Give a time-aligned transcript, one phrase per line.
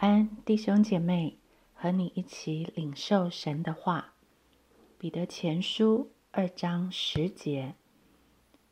[0.00, 1.38] 安，弟兄姐妹，
[1.72, 4.14] 和你一起领受神的话。
[4.98, 7.74] 彼得前书二章十节：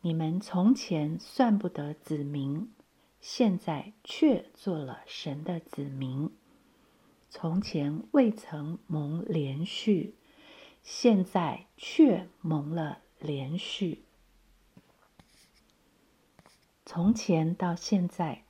[0.00, 2.72] 你们从前算不得子民，
[3.20, 6.30] 现在却做了神的子民；
[7.28, 10.14] 从前未曾蒙连续，
[10.82, 14.04] 现在却蒙了连续。
[16.84, 18.44] 从前到现在。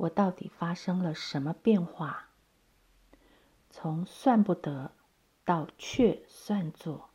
[0.00, 2.28] 我到底发生了什么变化？
[3.68, 4.92] 从算不得
[5.44, 7.10] 到却算作，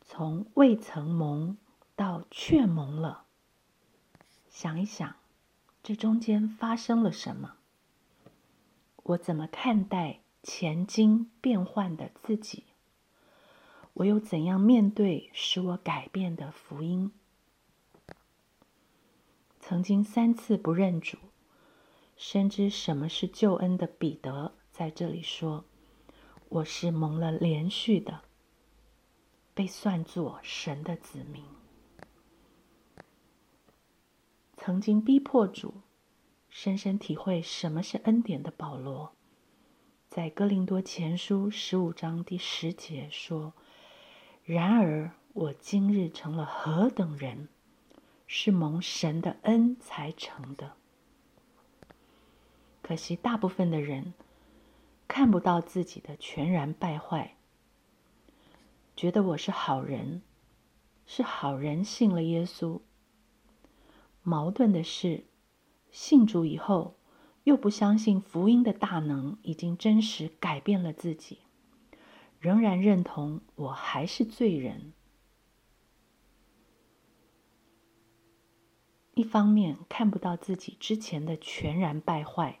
[0.00, 1.58] 从未曾蒙
[1.94, 3.24] 到却蒙了。
[4.48, 5.16] 想一想，
[5.82, 7.56] 这中间发生了什么？
[9.02, 12.64] 我怎么看待前经变换的自己？
[13.92, 17.12] 我又怎样面对使我改变的福音？
[19.60, 21.18] 曾经三次不认主。
[22.16, 25.64] 深知什么是救恩的彼得在这里说
[26.48, 28.22] ：“我是蒙了连续的，
[29.52, 31.42] 被算作神的子民。”
[34.56, 35.82] 曾经逼迫主，
[36.48, 39.12] 深深体会什么是恩典的保罗，
[40.08, 43.52] 在哥林多前书十五章第十节说
[44.44, 47.48] ：“然而我今日成了何等人，
[48.26, 50.76] 是蒙神的恩才成的。”
[52.86, 54.12] 可惜，大部分的人
[55.08, 57.34] 看不到自己的全然败坏，
[58.94, 60.20] 觉得我是好人，
[61.06, 62.82] 是好人信了耶稣。
[64.22, 65.24] 矛盾的是，
[65.90, 66.94] 信主以后
[67.44, 71.38] 又不相信福音的大能已经真实改变了自己，
[72.38, 74.92] 仍然认同我还是罪人。
[79.14, 82.60] 一方面看不到自己之前的全然败坏。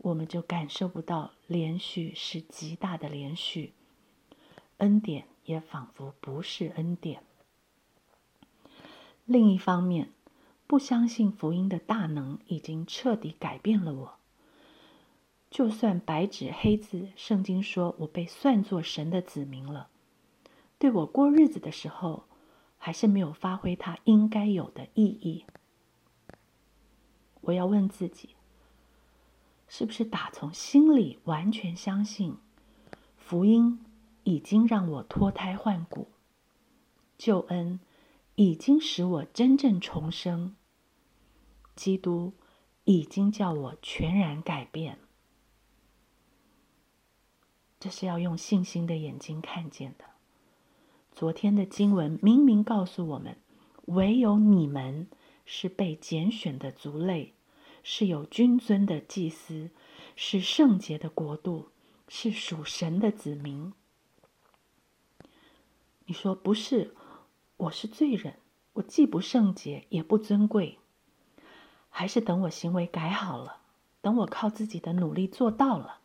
[0.00, 3.72] 我们就感受不到连续是极大的连续，
[4.78, 7.22] 恩典也仿佛不是恩典。
[9.24, 10.12] 另一方面，
[10.66, 14.14] 不相信福音的大能已经彻底改变了我。
[15.50, 19.88] 就算白纸黑字，圣经说我被算作神的子民了，
[20.78, 22.24] 对我过日子的时候，
[22.78, 25.44] 还是没有发挥它应该有的意义。
[27.40, 28.37] 我要问自己。
[29.68, 32.36] 是不是打从心里完全相信
[33.16, 33.84] 福音
[34.24, 36.08] 已经让我脱胎换骨，
[37.16, 37.78] 救恩
[38.34, 40.54] 已经使我真正重生，
[41.76, 42.32] 基督
[42.84, 44.98] 已经叫我全然改变？
[47.78, 50.04] 这是要用信心的眼睛看见的。
[51.12, 53.36] 昨天的经文明明告诉我们，
[53.86, 55.08] 唯有你们
[55.44, 57.34] 是被拣选的族类。
[57.82, 59.70] 是有君尊的祭司，
[60.16, 61.70] 是圣洁的国度，
[62.08, 63.72] 是属神的子民。
[66.06, 66.94] 你说不是？
[67.56, 68.38] 我是罪人，
[68.74, 70.78] 我既不圣洁，也不尊贵，
[71.90, 73.62] 还是等我行为改好了，
[74.00, 75.98] 等我靠自己的努力做到了。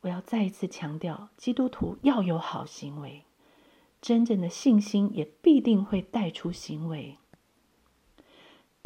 [0.00, 3.24] 我要再一次强调，基督徒要有好行为，
[4.00, 7.18] 真正的信心也必定会带出行为。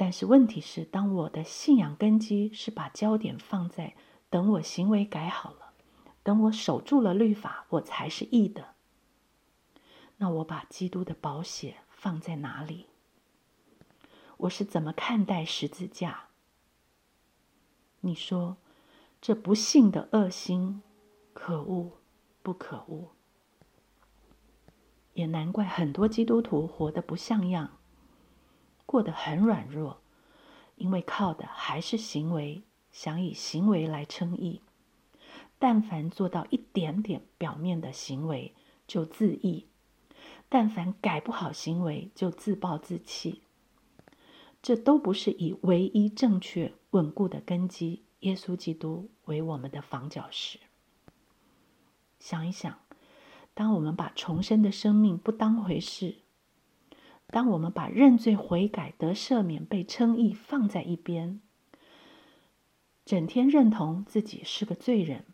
[0.03, 3.95] 但是问题是，当我的信仰根基是把焦点放在
[4.31, 5.75] 等我行为改好了，
[6.25, 8.75] 等我守住了律法，我才是义的。
[10.17, 12.87] 那我把基督的宝血放在哪里？
[14.39, 16.25] 我是怎么看待十字架？
[18.01, 18.57] 你说
[19.21, 20.83] 这不幸的恶心，
[21.33, 21.93] 可恶
[22.43, 23.13] 不可恶？
[25.13, 27.79] 也难怪很多基督徒活得不像样。
[28.93, 30.03] 过得很软弱，
[30.77, 34.61] 因为靠的还是行为，想以行为来称义。
[35.59, 38.53] 但凡做到一点点表面的行为，
[38.87, 39.65] 就自义；
[40.51, 43.41] 但凡改不好行为，就自暴自弃。
[44.61, 50.61] 这都不是以唯一正确稳固的根基——耶稣基督为我们的房角石。
[52.19, 52.79] 想一想，
[53.55, 56.17] 当我们把重生的生命不当回事，
[57.33, 61.41] 当我们把认罪悔改得赦免被称义放在一边，
[63.07, 65.25] 整天认同自己是个罪人，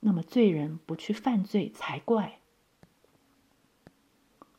[0.00, 2.40] 那么罪人不去犯罪才怪。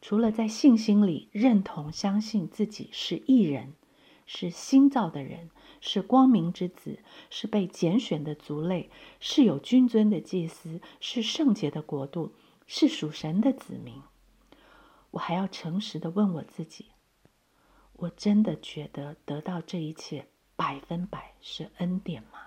[0.02, 3.76] 除了在信心里认同相信自己是义人，
[4.26, 6.98] 是新造的人，是光明之子，
[7.30, 12.34] 是被拣选的族类，是有君尊的祭司，是圣洁的国度，
[12.66, 14.02] 是属神的子民。
[15.12, 16.92] 我还要诚实的问我自己：
[17.94, 22.40] 我真的觉得得到这一切百分百是恩典吗？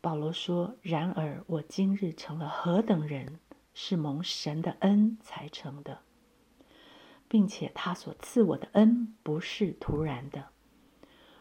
[0.00, 3.40] 保罗说：“然而我今日成了何等人，
[3.74, 6.02] 是蒙神的恩才成的，
[7.26, 10.50] 并且他所赐我的恩不是突然的。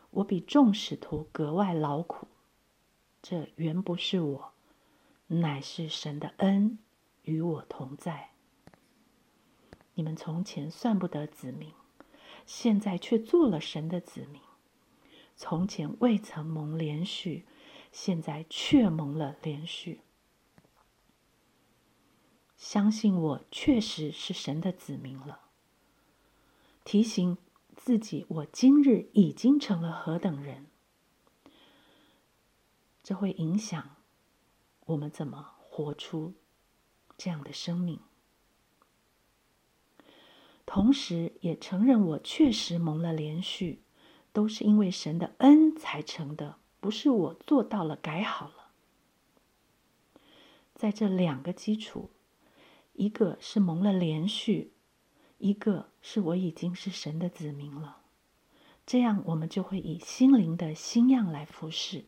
[0.10, 2.28] 我比众使徒格外劳苦，
[3.22, 4.54] 这原不是我，
[5.28, 6.80] 乃是神的恩
[7.28, 8.32] 与我同在。
[9.94, 11.72] 你们从前算不得子民，
[12.46, 14.42] 现在却做了神的子民；
[15.36, 17.46] 从前未曾蒙连续。”
[17.90, 20.02] 现在却蒙了连续，
[22.58, 25.40] 相信我确实是神的子民了。
[26.84, 27.38] 提醒
[27.76, 30.68] 自己，我今日已经成了何等人，
[33.02, 33.96] 这会影响
[34.88, 36.36] 我们怎么活出
[37.18, 38.00] 这样的生命。
[40.66, 43.82] 同时，也承认我确实蒙了连续，
[44.34, 46.58] 都是因为神的恩才成的。
[46.80, 48.70] 不是我做到了改好了，
[50.76, 52.12] 在这两个基础，
[52.94, 54.74] 一个是蒙了连续，
[55.40, 58.04] 一个是我已经是神的子民了。
[58.86, 62.06] 这样，我们就会以心灵的新样来服侍，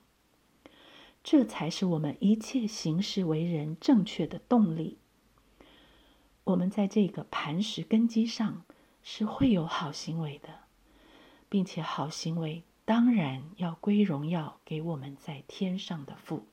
[1.23, 4.97] 这才是我们一切行事为人正确的动力。
[6.45, 8.63] 我们在这个磐石根基上
[9.03, 10.61] 是会有好行为的，
[11.47, 12.63] 并且好行为。
[12.85, 16.47] 当然要归荣耀给我们在天上的父。